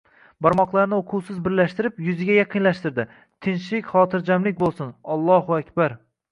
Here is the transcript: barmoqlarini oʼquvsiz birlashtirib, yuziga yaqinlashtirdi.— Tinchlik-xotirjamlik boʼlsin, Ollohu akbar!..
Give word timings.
barmoqlarini 0.43 0.95
oʼquvsiz 1.01 1.41
birlashtirib, 1.47 1.99
yuziga 2.07 2.39
yaqinlashtirdi.— 2.39 3.07
Tinchlik-xotirjamlik 3.47 4.61
boʼlsin, 4.65 4.93
Ollohu 5.19 5.59
akbar!.. 5.63 5.99